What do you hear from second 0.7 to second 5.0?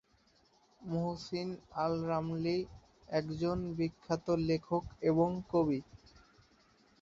Muhsin Al Ramli একজন বিখ্যাত লেখক